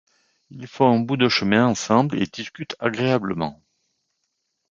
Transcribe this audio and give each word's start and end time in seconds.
Ils 0.49 0.65
font 0.65 0.91
un 0.95 0.99
bout 0.99 1.15
de 1.15 1.29
chemin 1.29 1.67
ensemble 1.67 2.19
et 2.19 2.25
discutent 2.25 2.75
agréablement. 2.79 3.61